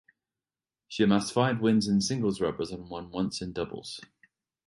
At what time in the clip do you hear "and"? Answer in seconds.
2.71-2.89